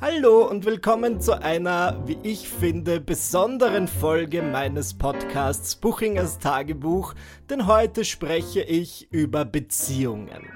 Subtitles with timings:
[0.00, 7.14] Hallo und willkommen zu einer, wie ich finde, besonderen Folge meines Podcasts Buchingers Tagebuch,
[7.50, 10.46] denn heute spreche ich über Beziehungen.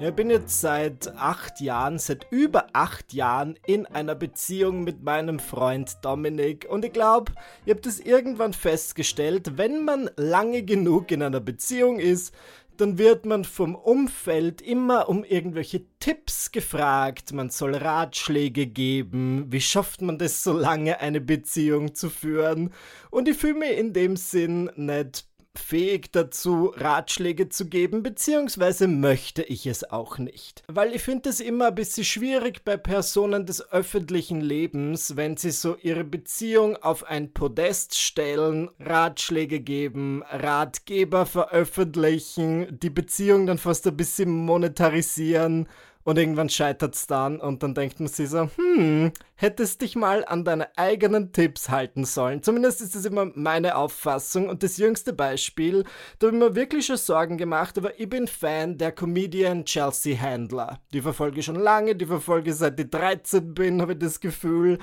[0.00, 5.38] Ich bin jetzt seit acht Jahren, seit über acht Jahren in einer Beziehung mit meinem
[5.38, 7.32] Freund Dominik und ich glaube,
[7.66, 12.34] ihr habt es irgendwann festgestellt, wenn man lange genug in einer Beziehung ist,
[12.80, 19.60] dann wird man vom Umfeld immer um irgendwelche Tipps gefragt, man soll Ratschläge geben, wie
[19.60, 22.72] schafft man das so lange eine Beziehung zu führen?
[23.10, 25.27] Und ich fühle mich in dem Sinn nicht
[25.58, 30.62] fähig dazu, Ratschläge zu geben, beziehungsweise möchte ich es auch nicht.
[30.68, 35.50] Weil ich finde es immer ein bisschen schwierig bei Personen des öffentlichen Lebens, wenn sie
[35.50, 43.86] so ihre Beziehung auf ein Podest stellen, Ratschläge geben, Ratgeber veröffentlichen, die Beziehung dann fast
[43.86, 45.68] ein bisschen monetarisieren
[46.08, 50.24] und irgendwann scheitert es dann und dann denkt man sich so, hm, hättest dich mal
[50.24, 52.42] an deine eigenen Tipps halten sollen.
[52.42, 54.48] Zumindest ist das immer meine Auffassung.
[54.48, 55.84] Und das jüngste Beispiel,
[56.18, 60.18] da habe ich mir wirklich schon Sorgen gemacht, aber ich bin Fan der Comedian Chelsea
[60.18, 60.80] Handler.
[60.94, 64.18] Die verfolge ich schon lange, die verfolge ich seit ich 13 bin, habe ich das
[64.18, 64.78] Gefühl.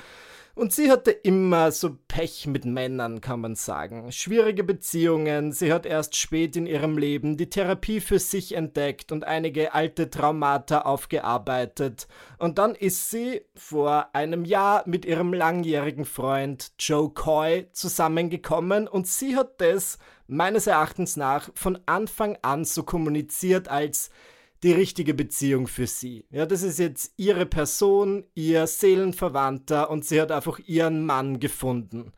[0.55, 4.09] Und sie hatte immer so Pech mit Männern, kann man sagen.
[4.13, 9.25] Schwierige Beziehungen, sie hat erst spät in ihrem Leben die Therapie für sich entdeckt und
[9.25, 12.07] einige alte Traumata aufgearbeitet.
[12.37, 19.07] Und dann ist sie vor einem Jahr mit ihrem langjährigen Freund Joe Coy zusammengekommen und
[19.07, 24.09] sie hat das meines Erachtens nach von Anfang an so kommuniziert als
[24.65, 26.25] die richtige Beziehung für sie.
[26.31, 32.13] Ja, das ist jetzt ihre Person, ihr Seelenverwandter und sie hat einfach ihren Mann gefunden.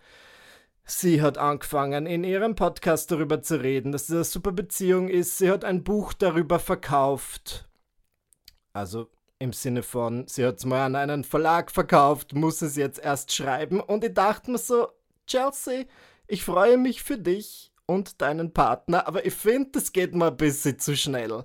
[0.86, 5.38] Sie hat angefangen, in ihrem Podcast darüber zu reden, dass es eine super Beziehung ist.
[5.38, 7.68] Sie hat ein Buch darüber verkauft.
[8.72, 9.10] Also
[9.40, 13.34] im Sinne von, sie hat es mal an einen Verlag verkauft, muss es jetzt erst
[13.36, 13.82] schreiben.
[13.82, 14.88] Und ich dachte mir so,
[15.28, 15.84] Chelsea,
[16.28, 20.38] ich freue mich für dich und deinen Partner, aber ich finde, das geht mal ein
[20.38, 21.44] bisschen zu schnell.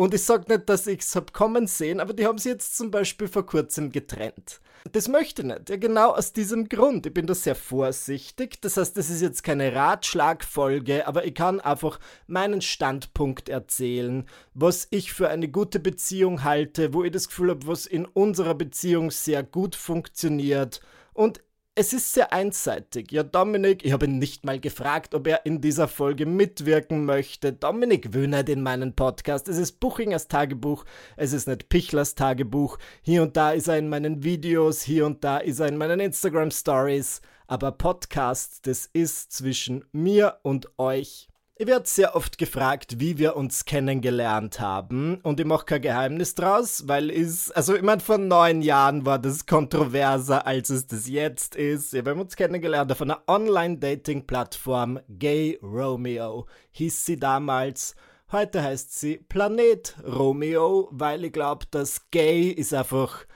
[0.00, 2.76] Und ich sage nicht, dass ich es habe kommen sehen, aber die haben sie jetzt
[2.76, 4.60] zum Beispiel vor kurzem getrennt.
[4.92, 5.70] Das möchte ich nicht.
[5.70, 7.04] Ja, genau aus diesem Grund.
[7.04, 8.60] Ich bin da sehr vorsichtig.
[8.60, 11.98] Das heißt, das ist jetzt keine Ratschlagfolge, aber ich kann einfach
[12.28, 17.66] meinen Standpunkt erzählen, was ich für eine gute Beziehung halte, wo ich das Gefühl habe,
[17.66, 20.80] was in unserer Beziehung sehr gut funktioniert.
[21.12, 21.40] Und
[21.78, 23.12] es ist sehr einseitig.
[23.12, 27.52] Ja, Dominik, ich habe ihn nicht mal gefragt, ob er in dieser Folge mitwirken möchte.
[27.52, 29.46] Dominik wöhnert in meinen Podcast.
[29.46, 30.84] Es ist Buchingers Tagebuch,
[31.16, 32.78] es ist nicht Pichlers Tagebuch.
[33.02, 36.00] Hier und da ist er in meinen Videos, hier und da ist er in meinen
[36.00, 37.20] Instagram Stories.
[37.46, 41.27] Aber Podcast, das ist zwischen mir und euch.
[41.60, 46.36] Ich werde sehr oft gefragt, wie wir uns kennengelernt haben und ich mache kein Geheimnis
[46.36, 51.08] draus, weil es, also ich meine, vor neun Jahren war das kontroverser, als es das
[51.08, 51.94] jetzt ist.
[51.94, 57.96] Wir haben uns kennengelernt auf einer Online-Dating-Plattform Gay Romeo, hieß sie damals.
[58.30, 63.26] Heute heißt sie Planet Romeo, weil ich glaube, dass Gay ist einfach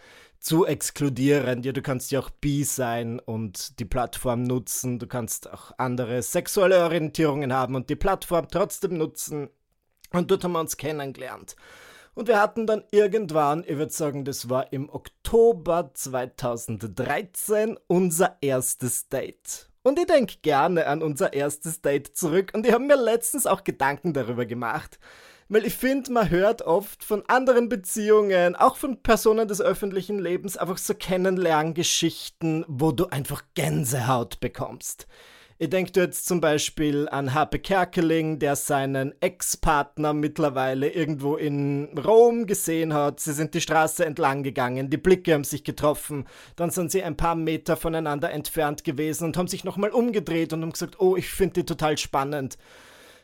[0.42, 1.64] zu exkludierend.
[1.64, 4.98] Ja, du kannst ja auch bi sein und die Plattform nutzen.
[4.98, 9.48] Du kannst auch andere sexuelle Orientierungen haben und die Plattform trotzdem nutzen.
[10.10, 11.56] Und dort haben wir uns kennengelernt.
[12.14, 19.08] Und wir hatten dann irgendwann, ich würde sagen, das war im Oktober 2013, unser erstes
[19.08, 19.70] Date.
[19.82, 23.64] Und ich denke gerne an unser erstes Date zurück und ich habe mir letztens auch
[23.64, 24.98] Gedanken darüber gemacht.
[25.52, 30.56] Weil ich finde, man hört oft von anderen Beziehungen, auch von Personen des öffentlichen Lebens,
[30.56, 35.06] einfach so Kennenlerngeschichten, wo du einfach Gänsehaut bekommst.
[35.58, 42.46] Ich denke jetzt zum Beispiel an Harpe Kerkeling, der seinen Ex-Partner mittlerweile irgendwo in Rom
[42.46, 43.20] gesehen hat.
[43.20, 46.24] Sie sind die Straße entlang gegangen, die Blicke haben sich getroffen.
[46.56, 50.62] Dann sind sie ein paar Meter voneinander entfernt gewesen und haben sich nochmal umgedreht und
[50.62, 52.56] haben gesagt, oh, ich finde die total spannend.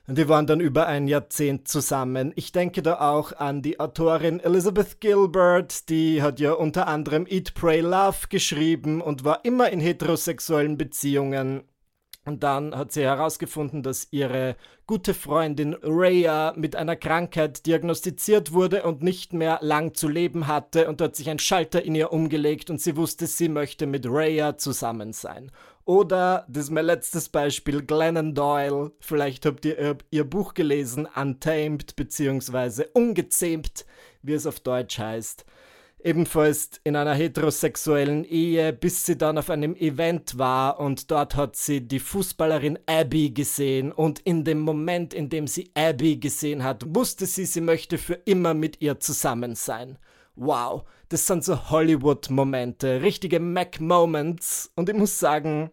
[0.09, 2.33] Und die waren dann über ein Jahrzehnt zusammen.
[2.35, 7.53] Ich denke da auch an die Autorin Elizabeth Gilbert, die hat ja unter anderem Eat,
[7.53, 11.63] Pray, Love geschrieben und war immer in heterosexuellen Beziehungen.
[12.25, 14.57] Und dann hat sie herausgefunden, dass ihre
[14.87, 20.89] gute Freundin Rhea mit einer Krankheit diagnostiziert wurde und nicht mehr lang zu leben hatte.
[20.89, 24.07] Und dort hat sich ein Schalter in ihr umgelegt und sie wusste, sie möchte mit
[24.07, 25.51] Rhea zusammen sein.
[25.89, 28.93] Oder, das ist mein letztes Beispiel, Glennon Doyle.
[29.01, 33.87] Vielleicht habt ihr ihr Buch gelesen, Untamed, beziehungsweise Ungezähmt,
[34.21, 35.47] wie es auf Deutsch heißt
[36.05, 41.57] ebenfalls in einer heterosexuellen Ehe, bis sie dann auf einem Event war und dort hat
[41.57, 46.85] sie die Fußballerin Abby gesehen und in dem Moment, in dem sie Abby gesehen hat,
[46.95, 49.99] wusste sie, sie möchte für immer mit ihr zusammen sein.
[50.37, 54.71] wow, das sind so Hollywood-Momente, richtige Mac-Moments.
[54.77, 55.73] Und ich muss sagen,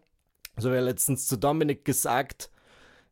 [0.57, 2.49] so wie letztens zu Dominik gesagt,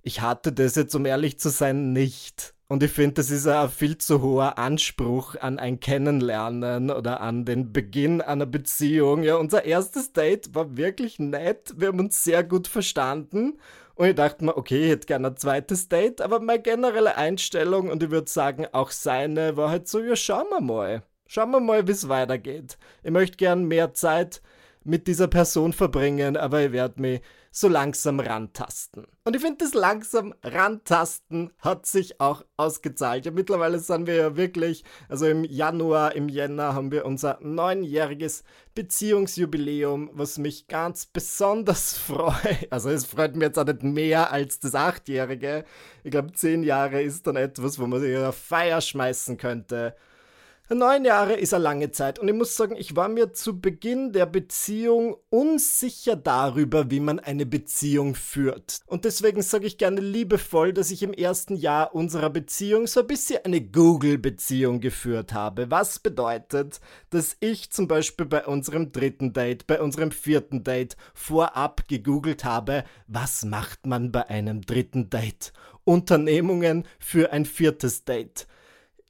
[0.02, 2.54] ich hatte das jetzt, um ehrlich zu sein, nicht.
[2.68, 7.46] Und ich finde, das ist ein viel zu hoher Anspruch an ein Kennenlernen oder an
[7.46, 9.24] den Beginn einer Beziehung.
[9.24, 11.74] Ja, unser erstes Date war wirklich nett.
[11.78, 13.60] Wir haben uns sehr gut verstanden.
[13.96, 17.90] Und ich dachte mir, okay, ich hätte gerne ein zweites Date, aber meine generelle Einstellung
[17.92, 21.04] und ich würde sagen, auch seine war halt so, ja, schauen wir mal.
[21.28, 22.78] Schauen wir mal, wie es weitergeht.
[23.04, 24.42] Ich möchte gern mehr Zeit
[24.84, 27.22] mit dieser Person verbringen, aber ich werde mich
[27.56, 29.06] so langsam rantasten.
[29.26, 33.26] Und ich finde, das langsam rantasten hat sich auch ausgezahlt.
[33.26, 38.44] Ja, mittlerweile sind wir ja wirklich, also im Januar, im Jänner haben wir unser neunjähriges
[38.74, 42.72] Beziehungsjubiläum, was mich ganz besonders freut.
[42.72, 45.64] Also es freut mich jetzt auch nicht mehr als das achtjährige.
[46.04, 49.96] Ich glaube, zehn Jahre ist dann etwas, wo man sich auf Feier schmeißen könnte.
[50.70, 54.14] Neun Jahre ist eine lange Zeit und ich muss sagen, ich war mir zu Beginn
[54.14, 58.80] der Beziehung unsicher darüber, wie man eine Beziehung führt.
[58.88, 63.08] Und deswegen sage ich gerne liebevoll, dass ich im ersten Jahr unserer Beziehung so ein
[63.08, 65.70] bisschen eine Google-Beziehung geführt habe.
[65.70, 66.80] Was bedeutet,
[67.10, 72.86] dass ich zum Beispiel bei unserem dritten Date, bei unserem vierten Date vorab gegoogelt habe,
[73.08, 75.52] was macht man bei einem dritten Date?
[75.84, 78.48] Unternehmungen für ein viertes Date.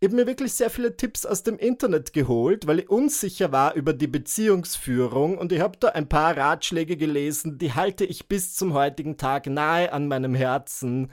[0.04, 3.74] Ich habe mir wirklich sehr viele Tipps aus dem Internet geholt, weil ich unsicher war
[3.76, 8.54] über die Beziehungsführung und ich habe da ein paar Ratschläge gelesen, die halte ich bis
[8.54, 11.10] zum heutigen Tag nahe an meinem Herzen.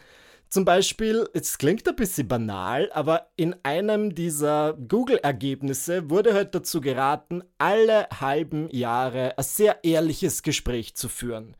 [0.49, 6.81] Zum Beispiel, es klingt ein bisschen banal, aber in einem dieser Google-Ergebnisse wurde halt dazu
[6.81, 11.55] geraten, alle halben Jahre ein sehr ehrliches Gespräch zu führen.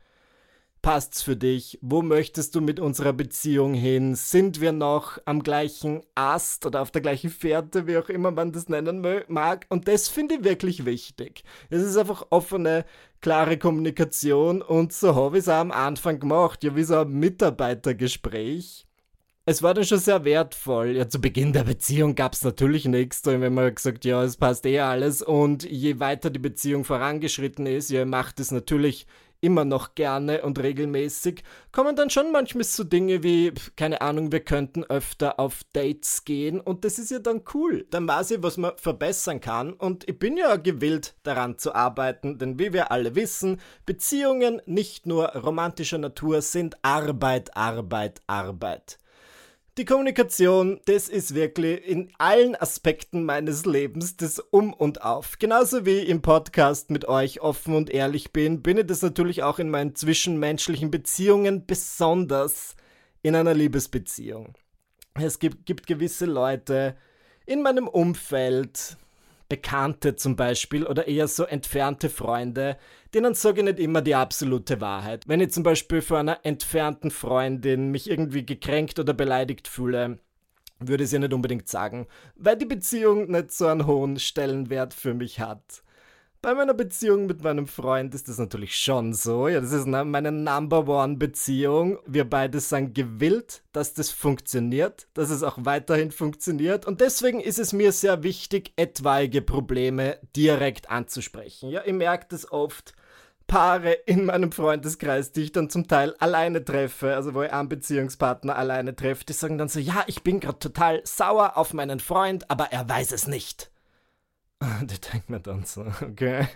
[0.81, 1.77] Passt's für dich?
[1.83, 4.15] Wo möchtest du mit unserer Beziehung hin?
[4.15, 8.51] Sind wir noch am gleichen Ast oder auf der gleichen Fährte, wie auch immer man
[8.51, 9.67] das nennen mag?
[9.69, 11.43] Und das finde ich wirklich wichtig.
[11.69, 12.85] Es ist einfach offene,
[13.19, 18.87] klare Kommunikation und so habe ich es am Anfang gemacht, ja wie so ein Mitarbeitergespräch.
[19.45, 20.95] Es war dann schon sehr wertvoll.
[20.95, 23.21] Ja, zu Beginn der Beziehung gab es natürlich nichts.
[23.21, 25.21] Da haben wir gesagt, ja, es passt eh alles.
[25.23, 29.07] Und je weiter die Beziehung vorangeschritten ist, ja, macht es natürlich
[29.41, 34.39] immer noch gerne und regelmäßig, kommen dann schon manchmal so Dinge wie, keine Ahnung, wir
[34.41, 37.85] könnten öfter auf Dates gehen und das ist ja dann cool.
[37.89, 42.37] Dann weiß ich, was man verbessern kann und ich bin ja gewillt daran zu arbeiten,
[42.37, 48.99] denn wie wir alle wissen, Beziehungen nicht nur romantischer Natur sind Arbeit, Arbeit, Arbeit.
[49.77, 55.39] Die Kommunikation, das ist wirklich in allen Aspekten meines Lebens das Um und Auf.
[55.39, 59.43] Genauso wie ich im Podcast mit euch offen und ehrlich bin, bin ich das natürlich
[59.43, 62.75] auch in meinen zwischenmenschlichen Beziehungen, besonders
[63.21, 64.55] in einer Liebesbeziehung.
[65.13, 66.97] Es gibt, gibt gewisse Leute
[67.45, 68.97] in meinem Umfeld,
[69.51, 72.77] Bekannte zum Beispiel oder eher so entfernte Freunde,
[73.13, 75.27] denen sage ich nicht immer die absolute Wahrheit.
[75.27, 80.19] Wenn ich zum Beispiel vor einer entfernten Freundin mich irgendwie gekränkt oder beleidigt fühle,
[80.79, 82.07] würde ich ihr nicht unbedingt sagen,
[82.37, 85.83] weil die Beziehung nicht so einen hohen Stellenwert für mich hat.
[86.43, 89.47] Bei meiner Beziehung mit meinem Freund ist das natürlich schon so.
[89.47, 91.99] Ja, das ist meine Number One Beziehung.
[92.07, 96.87] Wir beide sind gewillt, dass das funktioniert, dass es auch weiterhin funktioniert.
[96.87, 101.69] Und deswegen ist es mir sehr wichtig, etwaige Probleme direkt anzusprechen.
[101.69, 102.95] Ja, ich merke das oft.
[103.45, 107.69] Paare in meinem Freundeskreis, die ich dann zum Teil alleine treffe, also wo ich einen
[107.69, 111.99] Beziehungspartner alleine treffe, die sagen dann so, ja, ich bin gerade total sauer auf meinen
[111.99, 113.70] Freund, aber er weiß es nicht.
[114.81, 116.47] Da denkt man dann so, okay.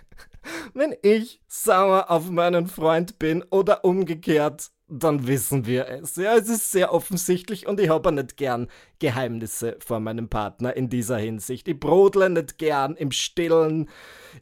[0.74, 6.14] Wenn ich sauer auf meinen Freund bin oder umgekehrt, dann wissen wir es.
[6.14, 8.68] Ja, es ist sehr offensichtlich und ich habe nicht gern
[9.00, 11.66] Geheimnisse vor meinem Partner in dieser Hinsicht.
[11.66, 13.88] Ich brodle nicht gern im Stillen.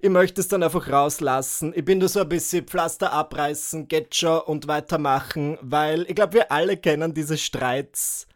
[0.00, 1.72] Ich möchte es dann einfach rauslassen.
[1.74, 6.52] Ich bin da so ein bisschen Pflaster abreißen, Getcher und weitermachen, weil ich glaube, wir
[6.52, 8.26] alle kennen diese Streits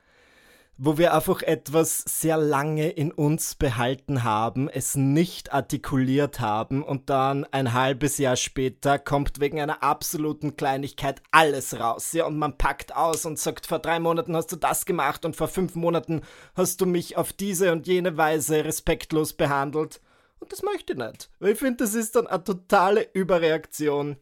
[0.81, 7.11] wo wir einfach etwas sehr lange in uns behalten haben, es nicht artikuliert haben und
[7.11, 12.13] dann ein halbes Jahr später kommt wegen einer absoluten Kleinigkeit alles raus.
[12.13, 15.35] Ja, und man packt aus und sagt, vor drei Monaten hast du das gemacht und
[15.35, 16.23] vor fünf Monaten
[16.55, 20.01] hast du mich auf diese und jene Weise respektlos behandelt.
[20.39, 21.29] Und das möchte ich nicht.
[21.41, 24.17] Weil ich finde, das ist dann eine totale Überreaktion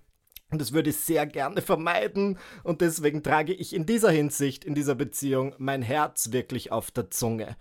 [0.51, 2.39] und das würde ich sehr gerne vermeiden.
[2.63, 7.11] Und deswegen trage ich in dieser Hinsicht, in dieser Beziehung, mein Herz wirklich auf der
[7.11, 7.57] Zunge.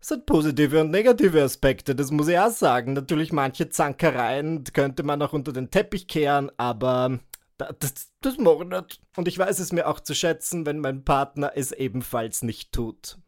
[0.00, 2.92] Es hat positive und negative Aspekte, das muss ich auch sagen.
[2.92, 7.18] Natürlich manche Zankereien könnte man auch unter den Teppich kehren, aber
[7.56, 9.00] das, das ich nicht.
[9.16, 13.18] Und ich weiß es mir auch zu schätzen, wenn mein Partner es ebenfalls nicht tut.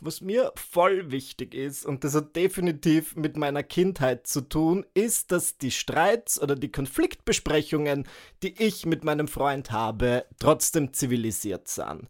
[0.00, 5.32] Was mir voll wichtig ist, und das hat definitiv mit meiner Kindheit zu tun, ist,
[5.32, 8.06] dass die Streits oder die Konfliktbesprechungen,
[8.42, 12.08] die ich mit meinem Freund habe, trotzdem zivilisiert sind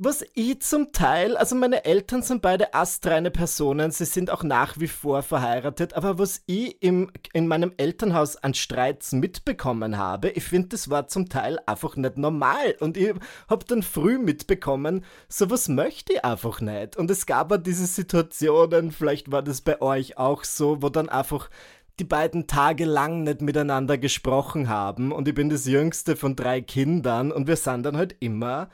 [0.00, 4.78] was ich zum Teil, also meine Eltern sind beide astreine Personen, sie sind auch nach
[4.78, 10.44] wie vor verheiratet, aber was ich im, in meinem Elternhaus an Streits mitbekommen habe, ich
[10.44, 13.12] finde, das war zum Teil einfach nicht normal und ich
[13.48, 16.96] habe dann früh mitbekommen, sowas möchte ich einfach nicht.
[16.96, 21.08] Und es gab auch diese Situationen, vielleicht war das bei euch auch so, wo dann
[21.08, 21.50] einfach
[21.98, 26.60] die beiden Tage lang nicht miteinander gesprochen haben und ich bin das jüngste von drei
[26.60, 28.70] Kindern und wir sind dann halt immer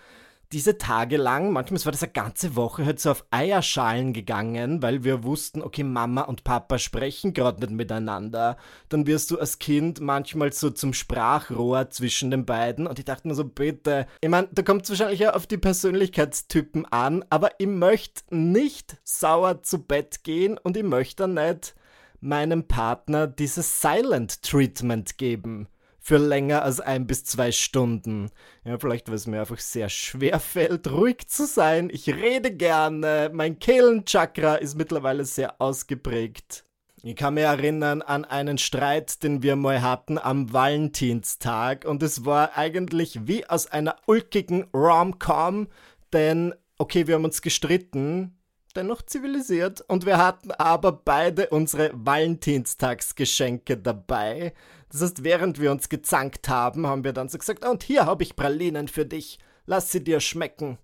[0.54, 5.02] diese Tage lang, manchmal war das eine ganze Woche, halt so auf Eierschalen gegangen, weil
[5.02, 8.56] wir wussten, okay, Mama und Papa sprechen gerade nicht miteinander.
[8.88, 13.26] Dann wirst du als Kind manchmal so zum Sprachrohr zwischen den beiden und ich dachte
[13.26, 17.50] mir so, bitte, ich meine, da kommt es wahrscheinlich ja auf die Persönlichkeitstypen an, aber
[17.58, 21.74] ich möchte nicht sauer zu Bett gehen und ich möchte nicht
[22.20, 25.66] meinem Partner dieses Silent Treatment geben
[26.04, 28.30] für länger als ein bis zwei Stunden.
[28.62, 31.88] Ja, vielleicht weil es mir einfach sehr schwer fällt, ruhig zu sein.
[31.90, 33.30] Ich rede gerne.
[33.32, 36.66] Mein Kehlenchakra ist mittlerweile sehr ausgeprägt.
[37.02, 42.26] Ich kann mich erinnern an einen Streit, den wir mal hatten am Valentinstag und es
[42.26, 45.68] war eigentlich wie aus einer ulkigen Rom-Com,
[46.12, 48.38] denn okay, wir haben uns gestritten,
[48.76, 54.52] dennoch zivilisiert und wir hatten aber beide unsere Valentinstagsgeschenke dabei.
[54.94, 58.22] Das heißt, während wir uns gezankt haben, haben wir dann so gesagt, und hier habe
[58.22, 60.78] ich Pralinen für dich, lass sie dir schmecken.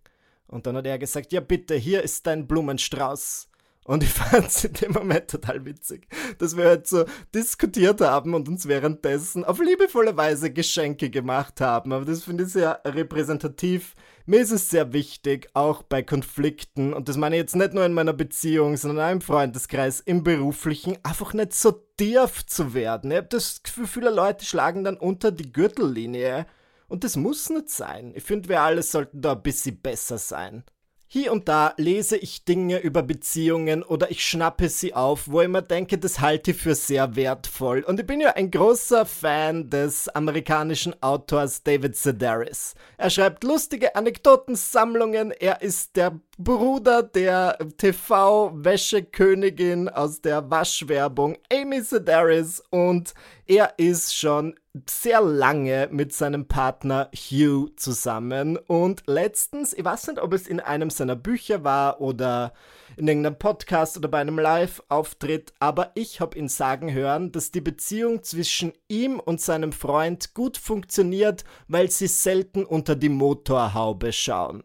[0.48, 3.48] Und dann hat er gesagt, ja bitte, hier ist dein Blumenstrauß.
[3.84, 6.06] Und ich fand es in dem Moment total witzig,
[6.38, 11.92] dass wir halt so diskutiert haben und uns währenddessen auf liebevolle Weise Geschenke gemacht haben.
[11.92, 13.94] Aber das finde ich sehr repräsentativ.
[14.26, 17.84] Mir ist es sehr wichtig, auch bei Konflikten, und das meine ich jetzt nicht nur
[17.84, 23.10] in meiner Beziehung, sondern auch im Freundeskreis, im beruflichen, einfach nicht so tief zu werden.
[23.10, 26.46] Ich habe das Gefühl, viele Leute schlagen dann unter die Gürtellinie.
[26.86, 28.12] Und das muss nicht sein.
[28.14, 30.64] Ich finde, wir alle sollten da ein bisschen besser sein.
[31.12, 35.48] Hier und da lese ich Dinge über Beziehungen oder ich schnappe sie auf, wo ich
[35.48, 37.82] mir denke, das halte ich für sehr wertvoll.
[37.82, 42.76] Und ich bin ja ein großer Fan des amerikanischen Autors David Sedaris.
[42.96, 45.32] Er schreibt lustige Anekdotensammlungen.
[45.32, 53.14] Er ist der Bruder der TV-Wäschekönigin aus der Waschwerbung Amy Sedaris und
[53.46, 54.54] er ist schon
[54.88, 60.60] sehr lange mit seinem Partner Hugh zusammen und letztens, ich weiß nicht, ob es in
[60.60, 62.52] einem seiner Bücher war oder
[62.96, 67.60] in irgendeinem Podcast oder bei einem Live-Auftritt, aber ich habe ihn sagen hören, dass die
[67.60, 74.62] Beziehung zwischen ihm und seinem Freund gut funktioniert, weil sie selten unter die Motorhaube schauen.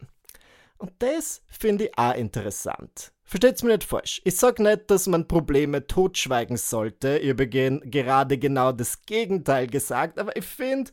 [0.77, 3.14] Und das finde ich auch interessant.
[3.27, 4.21] Versteht's mir nicht falsch.
[4.23, 7.17] Ich sag nicht, dass man Probleme totschweigen sollte.
[7.17, 10.91] Ihr begehen gerade genau das Gegenteil gesagt, aber ich finde,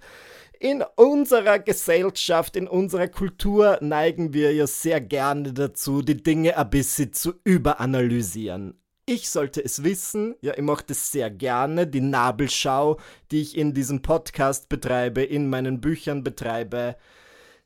[0.59, 6.71] in unserer Gesellschaft, in unserer Kultur neigen wir ja sehr gerne dazu, die Dinge ein
[6.71, 8.81] bisschen zu überanalysieren.
[9.05, 12.99] Ich sollte es wissen, ja, ich mache das sehr gerne, die Nabelschau,
[13.31, 16.97] die ich in diesem Podcast betreibe, in meinen Büchern betreibe.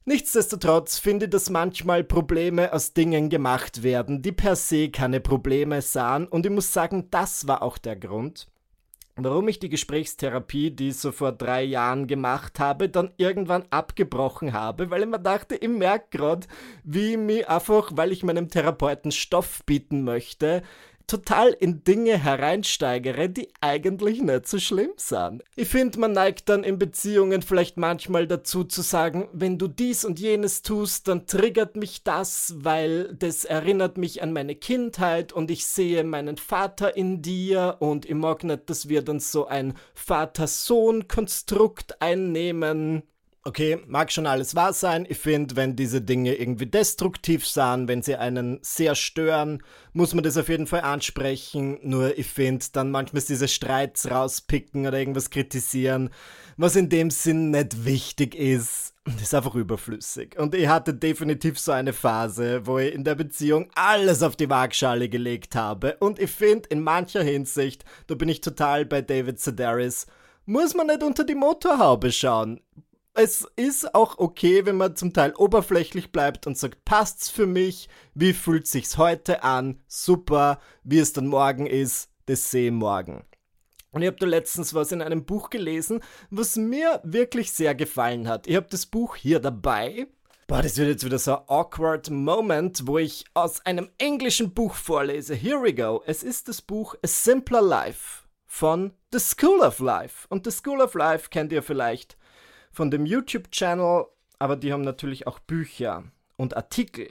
[0.08, 5.82] Nichtsdestotrotz finde ich, dass manchmal Probleme aus Dingen gemacht werden, die per se keine Probleme
[5.82, 8.46] sahen, und ich muss sagen, das war auch der Grund,
[9.16, 14.52] warum ich die Gesprächstherapie, die ich so vor drei Jahren gemacht habe, dann irgendwann abgebrochen
[14.52, 16.46] habe, weil ich mir dachte, ich merke gerade,
[16.84, 20.62] wie mir einfach, weil ich meinem Therapeuten Stoff bieten möchte,
[21.06, 25.44] total in Dinge hereinsteigere, die eigentlich nicht so schlimm sind.
[25.54, 30.04] Ich finde, man neigt dann in Beziehungen vielleicht manchmal dazu zu sagen, wenn du dies
[30.04, 35.50] und jenes tust, dann triggert mich das, weil das erinnert mich an meine Kindheit und
[35.50, 39.74] ich sehe meinen Vater in dir und ich mag nicht, dass wir dann so ein
[39.94, 43.02] Vater-Sohn-Konstrukt einnehmen
[43.46, 45.06] okay, mag schon alles wahr sein.
[45.08, 49.62] Ich finde, wenn diese Dinge irgendwie destruktiv sind, wenn sie einen sehr stören,
[49.92, 51.78] muss man das auf jeden Fall ansprechen.
[51.82, 56.10] Nur ich finde, dann manchmal diese Streits rauspicken oder irgendwas kritisieren,
[56.56, 60.36] was in dem Sinn nicht wichtig ist, ist einfach überflüssig.
[60.36, 64.50] Und ich hatte definitiv so eine Phase, wo ich in der Beziehung alles auf die
[64.50, 65.96] Waagschale gelegt habe.
[66.00, 70.06] Und ich finde, in mancher Hinsicht, da bin ich total bei David Sedaris,
[70.46, 72.60] muss man nicht unter die Motorhaube schauen
[73.16, 77.88] es ist auch okay, wenn man zum Teil oberflächlich bleibt und sagt, passt's für mich?
[78.14, 79.80] Wie fühlt sich's heute an?
[79.88, 80.60] Super.
[80.84, 83.24] Wie es dann morgen ist, das sehe morgen.
[83.90, 88.28] Und ich habe da letztens was in einem Buch gelesen, was mir wirklich sehr gefallen
[88.28, 88.46] hat.
[88.46, 90.08] Ich habe das Buch hier dabei.
[90.46, 94.74] Boah, das wird jetzt wieder so ein awkward Moment, wo ich aus einem englischen Buch
[94.74, 95.34] vorlese.
[95.34, 96.02] Here we go.
[96.06, 100.26] Es ist das Buch A Simpler Life von The School of Life.
[100.28, 102.18] Und The School of Life kennt ihr vielleicht
[102.76, 104.04] von dem YouTube-Channel,
[104.38, 106.04] aber die haben natürlich auch Bücher
[106.36, 107.08] und Artikel.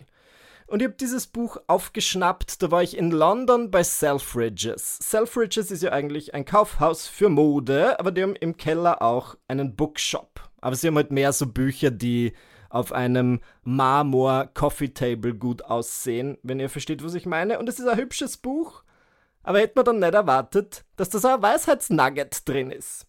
[0.67, 4.99] Und ich habe dieses Buch aufgeschnappt, da war ich in London bei Selfridges.
[4.99, 9.75] Selfridges ist ja eigentlich ein Kaufhaus für Mode, aber die haben im Keller auch einen
[9.75, 10.39] Bookshop.
[10.61, 12.33] Aber sie haben halt mehr so Bücher, die
[12.69, 17.57] auf einem Marmor-Coffee-Table gut aussehen, wenn ihr versteht, was ich meine.
[17.57, 18.83] Und es ist ein hübsches Buch,
[19.41, 23.07] aber hätte man dann nicht erwartet, dass da so ein Weisheitsnugget drin ist.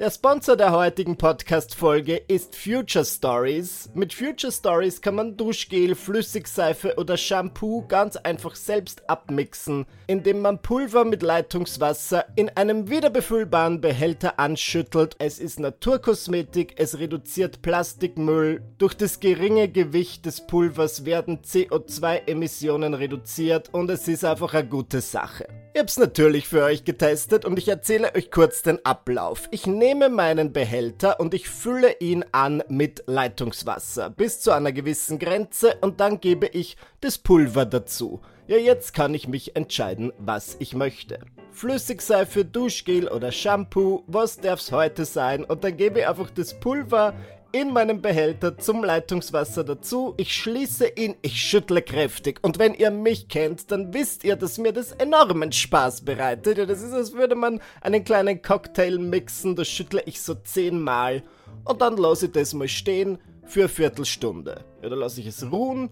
[0.00, 3.90] Der Sponsor der heutigen Podcast-Folge ist Future Stories.
[3.92, 10.62] Mit Future Stories kann man Duschgel, Flüssigseife oder Shampoo ganz einfach selbst abmixen, indem man
[10.62, 15.16] Pulver mit Leitungswasser in einem wiederbefüllbaren Behälter anschüttelt.
[15.18, 18.62] Es ist Naturkosmetik, es reduziert Plastikmüll.
[18.78, 25.02] Durch das geringe Gewicht des Pulvers werden CO2-Emissionen reduziert und es ist einfach eine gute
[25.02, 25.46] Sache.
[25.72, 29.46] Ich hab's natürlich für euch getestet und ich erzähle euch kurz den Ablauf.
[29.52, 35.18] Ich nehme meinen Behälter und ich fülle ihn an mit Leitungswasser bis zu einer gewissen
[35.18, 38.20] Grenze und dann gebe ich das Pulver dazu.
[38.46, 41.20] Ja, jetzt kann ich mich entscheiden, was ich möchte.
[41.52, 45.44] Flüssigseife, Duschgel oder Shampoo, was darf's heute sein?
[45.44, 47.14] Und dann gebe ich einfach das Pulver
[47.52, 50.14] in meinem Behälter zum Leitungswasser dazu.
[50.16, 52.38] Ich schließe ihn, ich schüttle kräftig.
[52.42, 56.58] Und wenn ihr mich kennt, dann wisst ihr, dass mir das enormen Spaß bereitet.
[56.58, 59.56] Ja, das ist, als würde man einen kleinen Cocktail mixen.
[59.56, 61.22] Das schüttle ich so zehnmal.
[61.64, 64.64] Und dann lasse ich das mal stehen für eine Viertelstunde.
[64.82, 65.90] Ja, dann lasse ich es ruhen.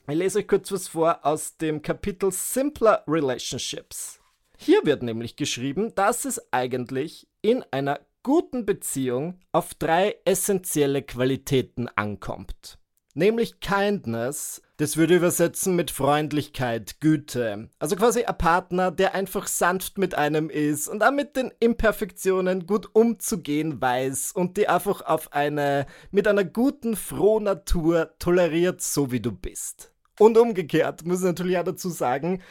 [0.08, 4.20] Ich lese euch kurz was vor aus dem Kapitel Simpler Relationships.
[4.58, 11.88] Hier wird nämlich geschrieben, dass es eigentlich in einer guten Beziehung auf drei essentielle Qualitäten
[11.88, 12.78] ankommt.
[13.16, 17.70] Nämlich Kindness, das würde übersetzen mit Freundlichkeit, Güte.
[17.80, 22.68] Also quasi ein Partner, der einfach sanft mit einem ist und auch mit den Imperfektionen
[22.68, 29.20] gut umzugehen weiß und die einfach auf eine, mit einer guten Frohnatur toleriert, so wie
[29.20, 29.92] du bist.
[30.20, 32.42] Und umgekehrt, muss ich natürlich auch dazu sagen,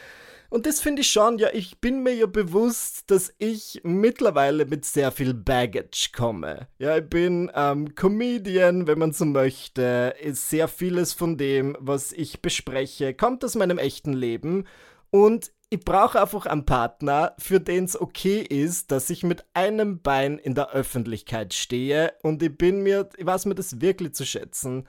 [0.49, 4.83] und das finde ich schon, ja, ich bin mir ja bewusst, dass ich mittlerweile mit
[4.83, 6.67] sehr viel Baggage komme.
[6.79, 10.15] Ja, ich bin ähm, Comedian, wenn man so möchte.
[10.19, 14.65] Ist sehr vieles von dem, was ich bespreche, kommt aus meinem echten Leben.
[15.11, 20.01] Und ich brauche einfach einen Partner, für den es okay ist, dass ich mit einem
[20.01, 22.13] Bein in der Öffentlichkeit stehe.
[22.23, 24.87] Und ich bin mir, ich weiß mir das wirklich zu schätzen,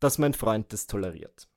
[0.00, 1.48] dass mein Freund das toleriert.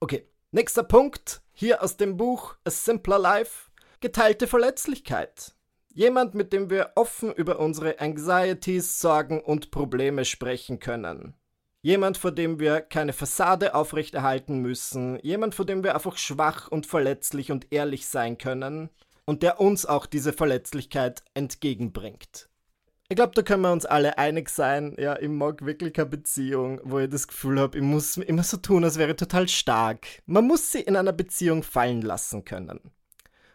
[0.00, 1.42] Okay, nächster Punkt.
[1.52, 3.70] Hier aus dem Buch A Simpler Life.
[4.00, 5.54] Geteilte Verletzlichkeit.
[5.92, 11.34] Jemand, mit dem wir offen über unsere Anxieties, Sorgen und Probleme sprechen können.
[11.82, 15.18] Jemand, vor dem wir keine Fassade aufrechterhalten müssen.
[15.20, 18.90] Jemand, vor dem wir einfach schwach und verletzlich und ehrlich sein können.
[19.24, 22.49] Und der uns auch diese Verletzlichkeit entgegenbringt.
[23.10, 24.94] Ich glaube, da können wir uns alle einig sein.
[24.96, 28.56] Ja, ich mag wirklich eine Beziehung, wo ich das Gefühl habe, ich muss immer so
[28.56, 30.06] tun, als wäre ich total stark.
[30.26, 32.92] Man muss sie in einer Beziehung fallen lassen können.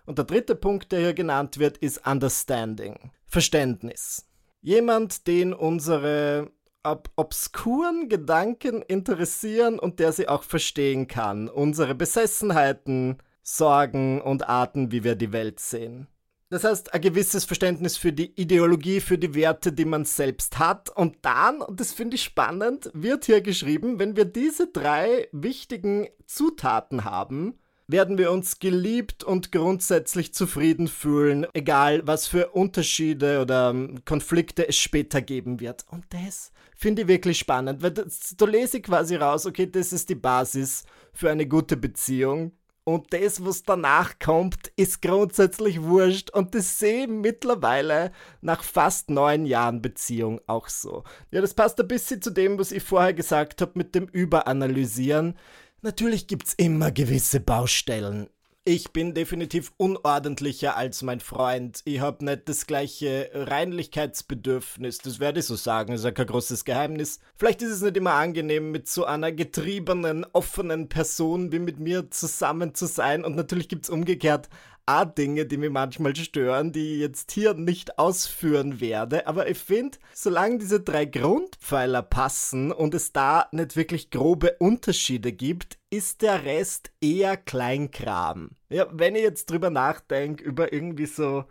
[0.05, 3.11] Und der dritte Punkt, der hier genannt wird, ist Understanding.
[3.27, 4.27] Verständnis.
[4.59, 6.51] Jemand, den unsere
[6.83, 11.47] ob obskuren Gedanken interessieren und der sie auch verstehen kann.
[11.47, 16.07] Unsere Besessenheiten, Sorgen und Arten, wie wir die Welt sehen.
[16.55, 20.89] Das heißt, ein gewisses Verständnis für die Ideologie, für die Werte, die man selbst hat.
[20.89, 26.07] Und dann, und das finde ich spannend, wird hier geschrieben, wenn wir diese drei wichtigen
[26.25, 33.71] Zutaten haben, werden wir uns geliebt und grundsätzlich zufrieden fühlen, egal was für Unterschiede oder
[33.71, 35.83] ähm, Konflikte es später geben wird.
[35.91, 39.91] Und das finde ich wirklich spannend, weil das, da lese ich quasi raus, okay, das
[39.91, 42.53] ist die Basis für eine gute Beziehung.
[42.87, 46.29] Und das, was danach kommt, ist grundsätzlich wurscht.
[46.29, 51.03] Und das sehe ich mittlerweile nach fast neun Jahren Beziehung auch so.
[51.31, 55.35] Ja, das passt ein bisschen zu dem, was ich vorher gesagt habe mit dem Überanalysieren.
[55.81, 58.29] Natürlich gibt's immer gewisse Baustellen.
[58.67, 61.83] Ich bin definitiv unordentlicher als mein Freund.
[61.85, 64.97] Ich habe nicht das gleiche Reinlichkeitsbedürfnis.
[64.97, 67.19] Das werde ich so sagen, ist ja kein großes Geheimnis.
[67.35, 72.09] Vielleicht ist es nicht immer angenehm, mit so einer getriebenen, offenen Person wie mit mir
[72.09, 73.23] zusammen zu sein.
[73.23, 74.49] Und natürlich gibt es umgekehrt
[74.85, 79.27] auch Dinge, die mich manchmal stören, die ich jetzt hier nicht ausführen werde.
[79.27, 85.31] Aber ich finde, solange diese drei Grundpfeiler passen und es da nicht wirklich grobe Unterschiede
[85.31, 88.51] gibt, ist der Rest eher Kleinkram.
[88.69, 91.45] Ja, wenn ich jetzt drüber nachdenke, über irgendwie so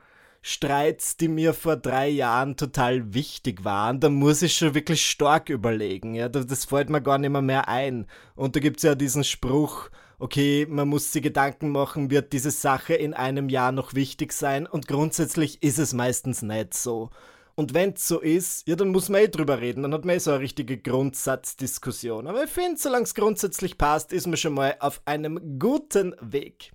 [0.47, 5.49] Streits, die mir vor drei Jahren total wichtig waren, dann muss ich schon wirklich stark
[5.49, 6.14] überlegen.
[6.14, 8.07] Ja, das fällt mir gar nicht mehr ein.
[8.35, 12.50] Und da gibt es ja diesen Spruch, okay, man muss sich Gedanken machen, wird diese
[12.50, 14.66] Sache in einem Jahr noch wichtig sein?
[14.66, 17.11] Und grundsätzlich ist es meistens nicht so.
[17.57, 19.83] Und wenn es so ist, ja, dann muss man eh drüber reden.
[19.83, 22.27] Dann hat man eh so eine richtige Grundsatzdiskussion.
[22.27, 26.72] Aber ich finde, solange es grundsätzlich passt, ist man schon mal auf einem guten Weg.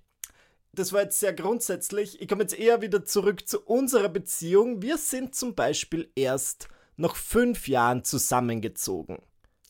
[0.72, 2.22] Das war jetzt sehr grundsätzlich.
[2.22, 4.80] Ich komme jetzt eher wieder zurück zu unserer Beziehung.
[4.80, 9.18] Wir sind zum Beispiel erst nach fünf Jahren zusammengezogen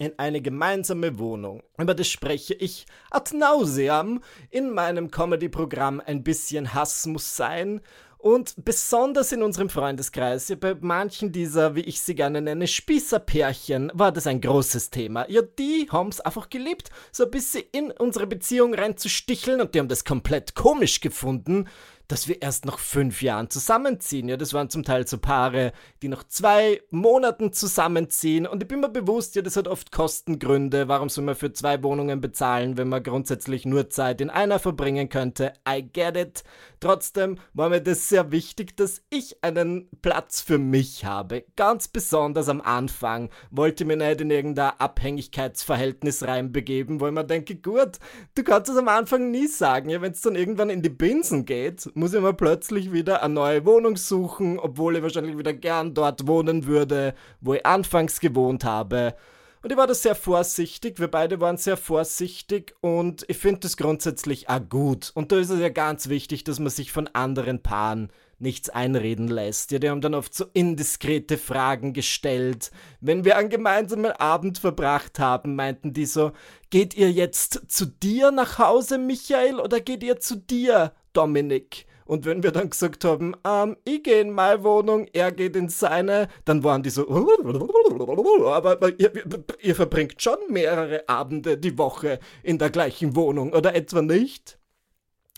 [0.01, 1.63] in eine gemeinsame Wohnung.
[1.79, 7.83] Über das spreche ich ad nauseam in meinem Comedy-Programm Ein bisschen Hass muss sein.
[8.17, 13.91] Und besonders in unserem Freundeskreis, ja, bei manchen dieser, wie ich sie gerne nenne, Spießerpärchen,
[13.95, 15.29] war das ein großes Thema.
[15.31, 19.79] Ja, die haben es einfach geliebt, so ein bisschen in unsere Beziehung reinzusticheln und die
[19.79, 21.67] haben das komplett komisch gefunden,
[22.11, 24.29] dass wir erst nach fünf Jahren zusammenziehen.
[24.29, 28.49] Ja, das waren zum Teil so Paare, die nach zwei Monaten zusammenziehen.
[28.49, 30.89] Und ich bin mir bewusst, ja, das hat oft Kostengründe.
[30.89, 35.09] Warum soll man für zwei Wohnungen bezahlen, wenn man grundsätzlich nur Zeit in einer verbringen
[35.09, 35.53] könnte?
[35.69, 36.43] I get it.
[36.81, 41.45] Trotzdem war mir das sehr wichtig, dass ich einen Platz für mich habe.
[41.55, 47.25] Ganz besonders am Anfang wollte ich mir nicht in irgendein Abhängigkeitsverhältnis reinbegeben, wo ich mir
[47.25, 47.99] denke, gut,
[48.35, 49.91] du kannst es am Anfang nie sagen.
[49.91, 53.35] Ja, wenn es dann irgendwann in die Binsen geht, muss ich mir plötzlich wieder eine
[53.35, 58.65] neue Wohnung suchen, obwohl ich wahrscheinlich wieder gern dort wohnen würde, wo ich anfangs gewohnt
[58.65, 59.15] habe.
[59.63, 63.77] Und ich war da sehr vorsichtig, wir beide waren sehr vorsichtig und ich finde das
[63.77, 65.13] grundsätzlich auch gut.
[65.15, 69.29] Und da ist es ja ganz wichtig, dass man sich von anderen Paaren nichts einreden
[69.29, 69.71] lässt.
[69.71, 72.71] Ja, die haben dann oft so indiskrete Fragen gestellt.
[73.03, 76.33] Wenn wir einen gemeinsamen Abend verbracht haben, meinten die so,
[76.71, 81.87] geht ihr jetzt zu dir nach Hause, Michael, oder geht ihr zu dir, Dominik?
[82.11, 85.69] Und wenn wir dann gesagt haben, ähm, ich gehe in meine Wohnung, er geht in
[85.69, 89.13] seine, dann waren die so, aber, ihr,
[89.61, 94.59] ihr verbringt schon mehrere Abende die Woche in der gleichen Wohnung, oder etwa nicht?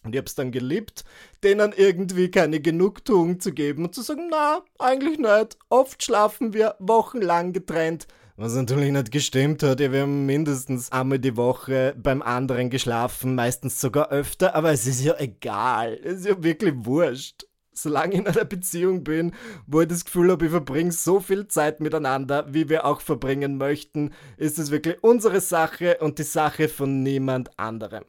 [0.02, 1.04] Und ich hab's dann geliebt,
[1.44, 5.58] denen irgendwie keine Genugtuung zu geben und zu sagen, na, eigentlich nicht.
[5.68, 8.06] Oft schlafen wir wochenlang getrennt.
[8.36, 9.80] Was natürlich nicht gestimmt hat.
[9.80, 14.86] Ja, wir haben mindestens einmal die Woche beim anderen geschlafen, meistens sogar öfter, aber es
[14.86, 15.98] ist ja egal.
[16.02, 17.46] Es ist ja wirklich wurscht.
[17.74, 19.32] Solange ich in einer Beziehung bin,
[19.66, 23.58] wo ich das Gefühl habe, ich verbringe so viel Zeit miteinander, wie wir auch verbringen
[23.58, 28.04] möchten, ist es wirklich unsere Sache und die Sache von niemand anderem.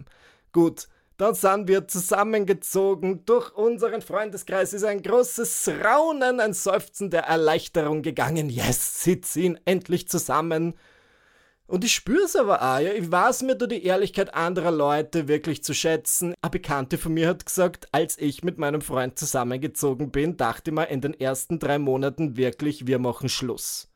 [0.52, 0.88] Gut,
[1.24, 3.24] dann sind wir zusammengezogen.
[3.24, 8.50] Durch unseren Freundeskreis ist ein großes Raunen, ein Seufzen der Erleichterung gegangen.
[8.50, 10.74] Yes, sie ziehen endlich zusammen.
[11.66, 12.92] Und ich spüre es aber auch, ja.
[12.92, 16.34] Ich weiß mir da die Ehrlichkeit anderer Leute wirklich zu schätzen.
[16.42, 20.76] Eine Bekannte von mir hat gesagt, als ich mit meinem Freund zusammengezogen bin, dachte ich
[20.76, 23.93] mir in den ersten drei Monaten wirklich, wir machen Schluss.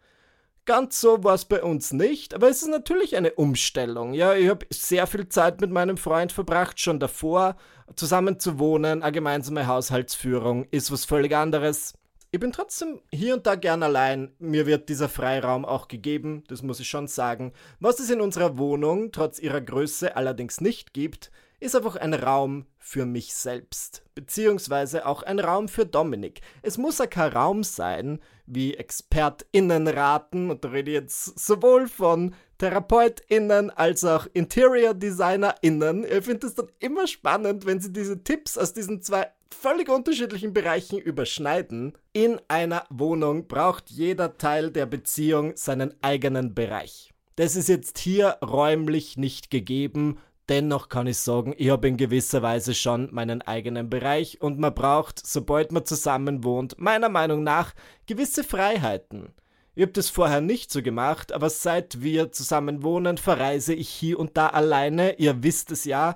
[0.67, 4.13] Ganz so war es bei uns nicht, aber es ist natürlich eine Umstellung.
[4.13, 7.55] Ja, ich habe sehr viel Zeit mit meinem Freund verbracht, schon davor.
[7.95, 11.93] Zusammen zu wohnen, eine gemeinsame Haushaltsführung ist was völlig anderes.
[12.31, 14.33] Ich bin trotzdem hier und da gern allein.
[14.39, 17.53] Mir wird dieser Freiraum auch gegeben, das muss ich schon sagen.
[17.79, 22.65] Was es in unserer Wohnung trotz ihrer Größe allerdings nicht gibt, ist einfach ein Raum
[22.77, 26.41] für mich selbst, beziehungsweise auch ein Raum für Dominik.
[26.61, 31.87] Es muss ja kein Raum sein, wie ExpertInnen raten, und da rede ich jetzt sowohl
[31.87, 36.05] von TherapeutInnen als auch Interior DesignerInnen.
[36.05, 40.53] Ich finde es dann immer spannend, wenn sie diese Tipps aus diesen zwei völlig unterschiedlichen
[40.53, 41.97] Bereichen überschneiden.
[42.13, 47.13] In einer Wohnung braucht jeder Teil der Beziehung seinen eigenen Bereich.
[47.35, 50.17] Das ist jetzt hier räumlich nicht gegeben,
[50.49, 54.73] Dennoch kann ich sagen, ich habe in gewisser Weise schon meinen eigenen Bereich und man
[54.73, 57.73] braucht, sobald man zusammen wohnt, meiner Meinung nach
[58.05, 59.33] gewisse Freiheiten.
[59.75, 64.19] Ich habe das vorher nicht so gemacht, aber seit wir zusammen wohnen, verreise ich hier
[64.19, 66.15] und da alleine, ihr wisst es ja,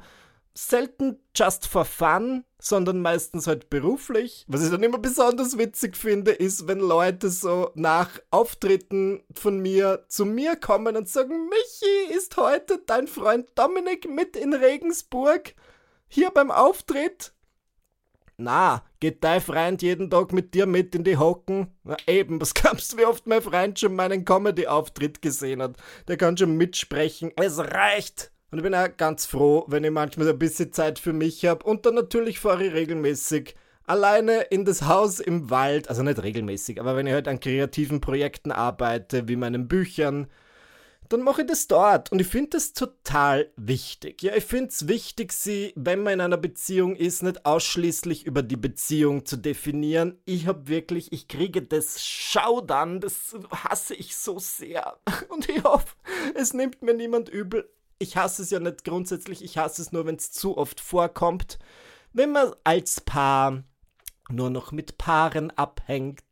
[0.54, 4.46] selten just for fun, sondern meistens halt beruflich.
[4.48, 10.06] Was ich dann immer besonders witzig finde, ist, wenn Leute so nach Auftritten von mir
[10.08, 15.56] zu mir kommen und sagen, Michi, ist heute dein Freund Dominik mit in Regensburg?
[16.08, 17.34] Hier beim Auftritt?
[18.38, 21.68] Na, geht dein Freund jeden Tag mit dir mit in die Hocken?
[21.84, 25.78] Na eben, was glaubst du, wie oft mein Freund schon meinen Comedy-Auftritt gesehen hat?
[26.08, 27.32] Der kann schon mitsprechen.
[27.36, 28.32] Es reicht!
[28.52, 31.66] Und ich bin auch ganz froh, wenn ich manchmal ein bisschen Zeit für mich habe
[31.66, 36.80] und dann natürlich fahre ich regelmäßig alleine in das Haus im Wald, also nicht regelmäßig,
[36.80, 40.28] aber wenn ich halt an kreativen Projekten arbeite, wie meinen Büchern,
[41.08, 42.12] dann mache ich das dort.
[42.12, 44.22] Und ich finde das total wichtig.
[44.22, 48.44] Ja, ich finde es wichtig, sie, wenn man in einer Beziehung ist, nicht ausschließlich über
[48.44, 50.20] die Beziehung zu definieren.
[50.26, 54.98] Ich habe wirklich, ich kriege das Schaudern, das hasse ich so sehr.
[55.30, 55.96] Und ich hoffe,
[56.34, 57.70] es nimmt mir niemand übel
[58.02, 61.60] ich hasse es ja nicht grundsätzlich, ich hasse es nur, wenn es zu oft vorkommt.
[62.14, 63.64] Wenn man als Paar
[64.30, 66.24] nur noch mit Paaren abhängt.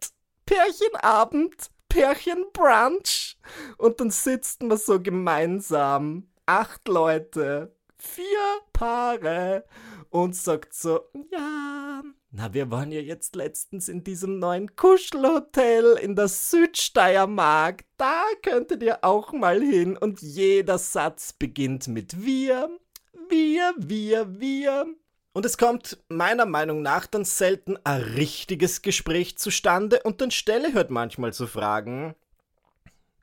[0.45, 3.37] Pärchenabend, Pärchenbrunch.
[3.77, 6.29] Und dann sitzt man so gemeinsam.
[6.45, 9.65] Acht Leute, vier Paare.
[10.09, 16.15] Und sagt so, ja, na, wir waren ja jetzt letztens in diesem neuen Kuschelhotel in
[16.15, 17.85] der Südsteiermark.
[17.97, 19.97] Da könntet ihr auch mal hin.
[19.97, 22.69] Und jeder Satz beginnt mit wir,
[23.29, 24.85] wir, wir, wir.
[25.33, 30.73] Und es kommt meiner Meinung nach dann selten ein richtiges Gespräch zustande und dann stelle
[30.73, 32.15] halt manchmal so Fragen,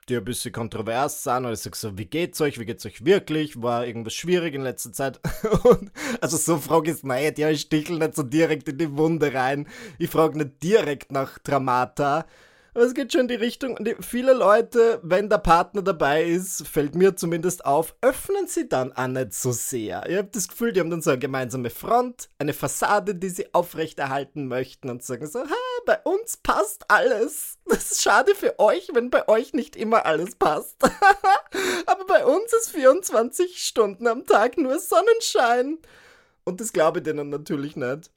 [0.09, 1.45] die ein bisschen kontrovers sind.
[1.45, 2.59] Und ich sage so, wie geht's euch?
[2.59, 3.61] Wie geht's euch wirklich?
[3.61, 5.19] War irgendwas schwierig in letzter Zeit?
[5.63, 5.91] Und
[6.21, 7.37] also so frage ich nicht.
[7.37, 9.67] Ja, ich stichle nicht so direkt in die Wunde rein.
[9.99, 12.25] Ich frage nicht direkt nach Dramata.
[12.77, 13.75] Aber es geht schon in die Richtung.
[13.75, 18.93] Und viele Leute, wenn der Partner dabei ist, fällt mir zumindest auf, öffnen sie dann
[18.93, 20.07] auch nicht so sehr.
[20.07, 23.51] Ich habe das Gefühl, die haben dann so eine gemeinsame Front, eine Fassade, die sie
[23.51, 25.55] aufrechterhalten möchten und sagen so, ha,
[25.87, 27.57] bei uns passt alles.
[27.65, 30.75] Das ist schade für euch, wenn bei euch nicht immer alles passt.
[31.85, 35.77] Aber bei uns ist 24 Stunden am Tag nur Sonnenschein.
[36.43, 38.11] Und das glaube ich denen natürlich nicht.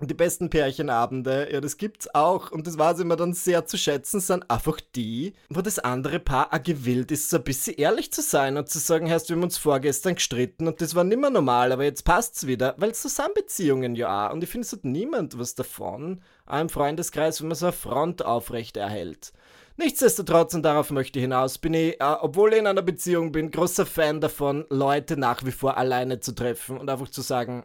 [0.00, 2.50] Die besten Pärchenabende, ja, das gibt's auch.
[2.50, 6.52] Und das weiß immer dann sehr zu schätzen, sind einfach die, wo das andere Paar
[6.54, 9.42] auch gewillt ist, so ein bisschen ehrlich zu sein und zu sagen, hast wir haben
[9.44, 12.74] uns vorgestern gestritten und das war nimmer normal, aber jetzt passt's wieder.
[12.78, 14.32] Weil so sind Beziehungen ja auch.
[14.32, 18.24] Und ich finde, es hat niemand was davon, im Freundeskreis, wenn man so eine Front
[18.24, 19.32] aufrecht erhält.
[19.76, 23.50] Nichtsdestotrotz, und darauf möchte ich hinaus, bin ich, äh, obwohl ich in einer Beziehung bin,
[23.50, 27.64] großer Fan davon, Leute nach wie vor alleine zu treffen und einfach zu sagen,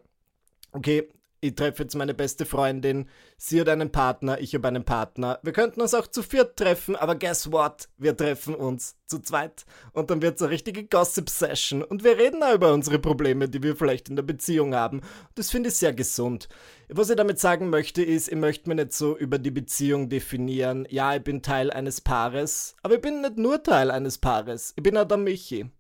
[0.72, 1.10] okay,
[1.42, 5.40] ich treffe jetzt meine beste Freundin, sie hat einen Partner, ich habe einen Partner.
[5.44, 7.90] Wir könnten uns auch zu viert treffen, aber guess what?
[7.98, 9.66] Wir treffen uns zu zweit.
[9.94, 11.84] Und dann wird es eine richtige Gossip-Session.
[11.84, 15.02] Und wir reden auch über unsere Probleme, die wir vielleicht in der Beziehung haben.
[15.36, 16.50] Das finde ich sehr gesund.
[16.90, 20.88] Was ich damit sagen möchte, ist, ich möchte mir nicht so über die Beziehung definieren.
[20.90, 24.74] Ja, ich bin Teil eines Paares, aber ich bin nicht nur Teil eines Paares.
[24.76, 25.72] Ich bin auch der Michi.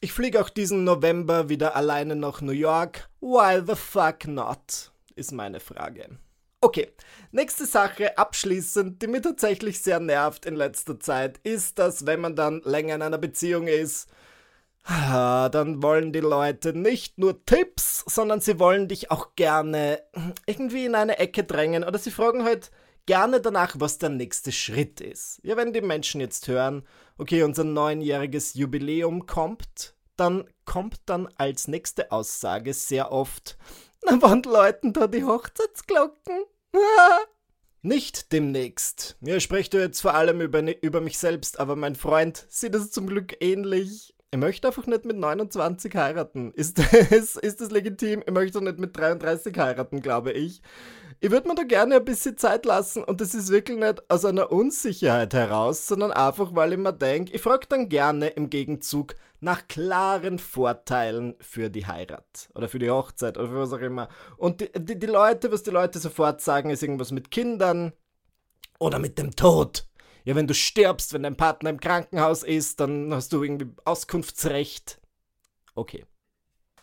[0.00, 3.08] Ich fliege auch diesen November wieder alleine nach New York.
[3.20, 4.92] Why the fuck not?
[5.16, 6.18] Ist meine Frage.
[6.60, 6.92] Okay,
[7.32, 12.36] nächste Sache abschließend, die mir tatsächlich sehr nervt in letzter Zeit, ist, dass wenn man
[12.36, 14.08] dann länger in einer Beziehung ist,
[14.84, 20.00] dann wollen die Leute nicht nur Tipps, sondern sie wollen dich auch gerne
[20.46, 22.70] irgendwie in eine Ecke drängen oder sie fragen halt,
[23.08, 25.40] gerne danach, was der nächste Schritt ist.
[25.42, 31.68] Ja, wenn die Menschen jetzt hören, okay, unser neunjähriges Jubiläum kommt, dann kommt dann als
[31.68, 33.56] nächste Aussage sehr oft,
[34.04, 36.44] na, wann läuten da die Hochzeitsglocken?
[37.82, 39.16] Nicht demnächst.
[39.22, 42.90] Ja, sprecht du jetzt vor allem über, über mich selbst, aber mein Freund sieht es
[42.90, 44.14] zum Glück ähnlich.
[44.30, 46.52] Ich möchte einfach nicht mit 29 heiraten.
[46.52, 46.78] Ist
[47.10, 48.22] das, ist das legitim?
[48.26, 50.60] Ich möchte nicht mit 33 heiraten, glaube ich.
[51.20, 54.24] Ich würde mir da gerne ein bisschen Zeit lassen und das ist wirklich nicht aus
[54.24, 59.16] einer Unsicherheit heraus, sondern einfach, weil ich mir denke, ich frage dann gerne im Gegenzug
[59.40, 64.08] nach klaren Vorteilen für die Heirat oder für die Hochzeit oder für was auch immer.
[64.36, 67.92] Und die, die, die Leute, was die Leute sofort sagen, ist irgendwas mit Kindern
[68.78, 69.88] oder mit dem Tod.
[70.24, 75.00] Ja, wenn du stirbst, wenn dein Partner im Krankenhaus ist, dann hast du irgendwie Auskunftsrecht.
[75.74, 76.04] Okay.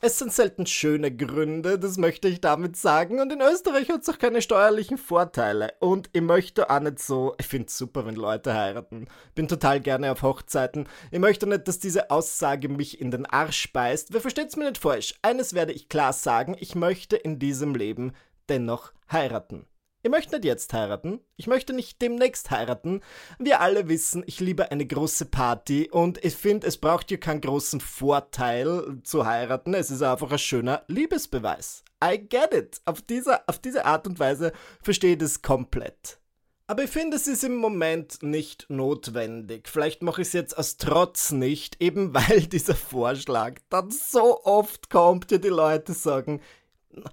[0.07, 3.19] Es sind selten schöne Gründe, das möchte ich damit sagen.
[3.19, 5.73] Und in Österreich hat es auch keine steuerlichen Vorteile.
[5.79, 7.33] Und ich möchte auch nicht so.
[7.39, 9.07] Ich finde es super, wenn Leute heiraten.
[9.33, 10.87] Bin total gerne auf Hochzeiten.
[11.09, 14.13] Ich möchte nicht, dass diese Aussage mich in den Arsch beißt.
[14.13, 15.15] Wer versteht's mir nicht falsch?
[15.23, 18.13] Eines werde ich klar sagen: Ich möchte in diesem Leben
[18.47, 19.65] dennoch heiraten.
[20.05, 21.19] Ich möchte nicht jetzt heiraten.
[21.35, 23.01] Ich möchte nicht demnächst heiraten.
[23.39, 27.41] Wir alle wissen, ich liebe eine große Party und ich finde, es braucht hier keinen
[27.41, 29.73] großen Vorteil zu heiraten.
[29.73, 31.83] Es ist einfach ein schöner Liebesbeweis.
[32.03, 32.81] I get it.
[32.85, 36.19] Auf diese, auf diese Art und Weise verstehe ich das komplett.
[36.67, 39.67] Aber ich finde, es ist im Moment nicht notwendig.
[39.67, 44.91] Vielleicht mache ich es jetzt aus Trotz nicht, eben weil dieser Vorschlag dann so oft
[44.91, 46.41] kommt, ja die Leute sagen,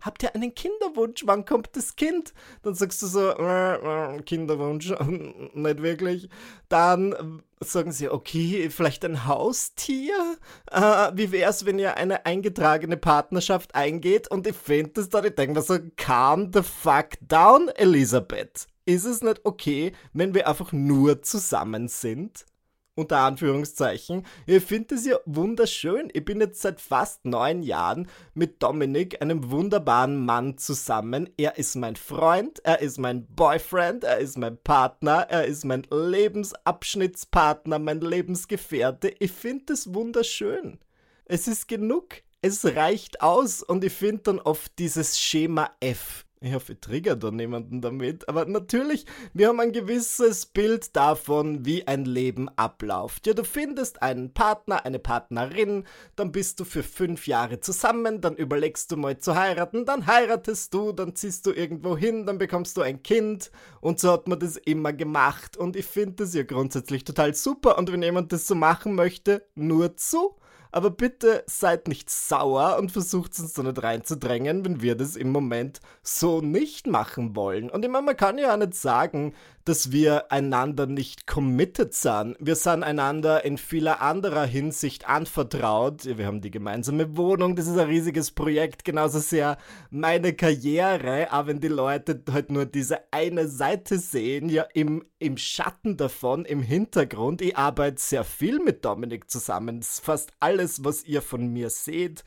[0.01, 1.23] habt ihr einen Kinderwunsch?
[1.27, 2.33] Wann kommt das Kind?
[2.63, 4.91] Dann sagst du so, äh, äh, Kinderwunsch,
[5.55, 6.29] nicht wirklich.
[6.69, 10.37] Dann sagen sie, okay, vielleicht ein Haustier?
[10.71, 14.31] Äh, wie wäre es, wenn ihr eine eingetragene Partnerschaft eingeht?
[14.31, 18.67] Und ich finde das dann, ich denke mir so, calm the fuck down, Elisabeth.
[18.85, 22.47] Ist es nicht okay, wenn wir einfach nur zusammen sind?
[22.95, 24.27] Unter Anführungszeichen.
[24.47, 26.11] Ich finde es ja wunderschön.
[26.13, 31.31] Ich bin jetzt seit fast neun Jahren mit Dominik, einem wunderbaren Mann, zusammen.
[31.37, 35.87] Er ist mein Freund, er ist mein Boyfriend, er ist mein Partner, er ist mein
[35.91, 39.15] Lebensabschnittspartner, mein Lebensgefährte.
[39.19, 40.79] Ich finde es wunderschön.
[41.25, 42.23] Es ist genug.
[42.43, 47.15] Es reicht aus und ich finde dann oft dieses Schema F ich hoffe, ich trigger
[47.15, 48.29] da niemanden damit.
[48.29, 53.27] Aber natürlich, wir haben ein gewisses Bild davon, wie ein Leben abläuft.
[53.27, 55.85] Ja, du findest einen Partner, eine Partnerin,
[56.17, 60.75] dann bist du für fünf Jahre zusammen, dann überlegst du mal zu heiraten, dann heiratest
[60.75, 63.53] du, dann ziehst du irgendwo hin, dann bekommst du ein Kind.
[63.81, 65.57] Und so hat man das immer gemacht.
[65.57, 67.79] Und ich finde das ja grundsätzlich total super.
[67.79, 70.37] Und wenn jemand das so machen möchte, nur zu.
[70.73, 75.31] Aber bitte seid nicht sauer und versucht uns da nicht reinzudrängen, wenn wir das im
[75.31, 77.71] Moment so nicht machen wollen.
[77.71, 82.37] Und ich meine, man kann ja auch nicht sagen, dass wir einander nicht committed sind.
[82.41, 86.05] Wir sind einander in vieler anderer Hinsicht anvertraut.
[86.05, 89.59] Wir haben die gemeinsame Wohnung, das ist ein riesiges Projekt, genauso sehr
[89.91, 91.31] meine Karriere.
[91.31, 96.45] Aber wenn die Leute halt nur diese eine Seite sehen, ja im, im Schatten davon,
[96.45, 99.83] im Hintergrund, ich arbeite sehr viel mit Dominik zusammen.
[99.83, 100.33] Fast
[100.63, 102.25] alles, was ihr von mir seht.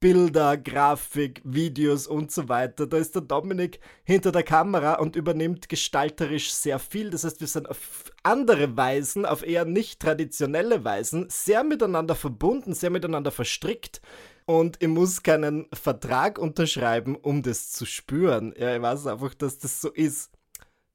[0.00, 2.86] Bilder, Grafik, Videos und so weiter.
[2.86, 7.10] Da ist der Dominik hinter der Kamera und übernimmt gestalterisch sehr viel.
[7.10, 12.74] Das heißt, wir sind auf andere Weisen, auf eher nicht traditionelle Weisen, sehr miteinander verbunden,
[12.74, 14.00] sehr miteinander verstrickt.
[14.46, 18.54] Und ich muss keinen Vertrag unterschreiben, um das zu spüren.
[18.58, 20.30] Ja, ich weiß einfach, dass das so ist.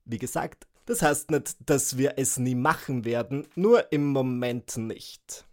[0.05, 5.48] Wie gesagt, das heißt nicht, dass wir es nie machen werden, nur im Moment nicht.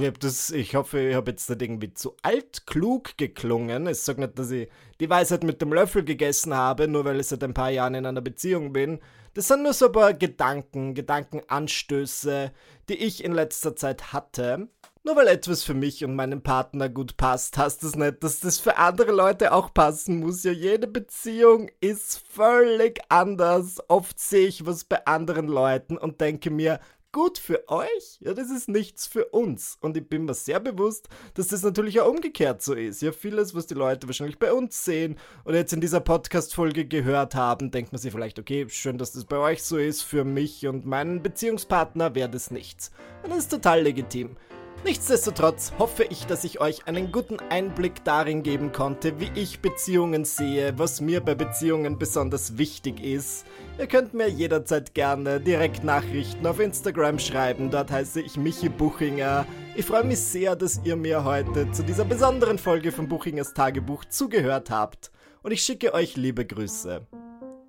[0.00, 3.86] Ich, hab das, ich hoffe, ich habe jetzt nicht irgendwie zu altklug geklungen.
[3.86, 7.26] Ich sage nicht, dass ich die Weisheit mit dem Löffel gegessen habe, nur weil ich
[7.26, 8.98] seit ein paar Jahren in einer Beziehung bin.
[9.34, 12.50] Das sind nur so ein paar Gedanken, Gedankenanstöße,
[12.88, 14.68] die ich in letzter Zeit hatte.
[15.04, 18.58] Nur weil etwas für mich und meinen Partner gut passt, heißt das nicht, dass das
[18.58, 20.44] für andere Leute auch passen muss.
[20.44, 23.78] Ja, jede Beziehung ist völlig anders.
[23.88, 26.80] Oft sehe ich was bei anderen Leuten und denke mir,
[27.12, 29.78] gut für euch, ja, das ist nichts für uns.
[29.80, 33.02] Und ich bin mir sehr bewusst, dass das natürlich auch umgekehrt so ist.
[33.02, 37.34] Ja, vieles, was die Leute wahrscheinlich bei uns sehen oder jetzt in dieser Podcast-Folge gehört
[37.34, 40.02] haben, denkt man sich vielleicht, okay, schön, dass das bei euch so ist.
[40.02, 42.90] Für mich und meinen Beziehungspartner wäre das nichts.
[43.22, 44.36] Und das ist total legitim.
[44.84, 50.24] Nichtsdestotrotz hoffe ich, dass ich euch einen guten Einblick darin geben konnte, wie ich Beziehungen
[50.24, 53.44] sehe, was mir bei Beziehungen besonders wichtig ist.
[53.78, 59.46] Ihr könnt mir jederzeit gerne direkt Nachrichten auf Instagram schreiben, dort heiße ich Michi Buchinger.
[59.74, 64.04] Ich freue mich sehr, dass ihr mir heute zu dieser besonderen Folge von Buchingers Tagebuch
[64.06, 65.10] zugehört habt
[65.42, 67.06] und ich schicke euch liebe Grüße.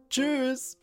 [0.10, 0.78] Tschüss!